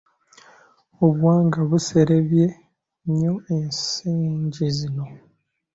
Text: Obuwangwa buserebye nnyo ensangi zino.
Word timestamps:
Obuwangwa 1.05 1.59
buserebye 1.69 2.45
nnyo 3.05 3.33
ensangi 3.55 4.65
zino. 4.77 5.05